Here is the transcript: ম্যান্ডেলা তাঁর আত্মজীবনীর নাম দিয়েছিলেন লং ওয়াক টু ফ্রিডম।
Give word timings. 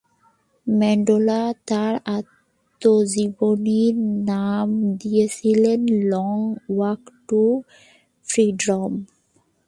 ম্যান্ডেলা 0.67 1.41
তাঁর 1.67 1.93
আত্মজীবনীর 2.17 3.95
নাম 4.29 4.67
দিয়েছিলেন 5.01 5.81
লং 6.11 6.37
ওয়াক 6.69 7.01
টু 7.27 7.41
ফ্রিডম। 8.27 8.91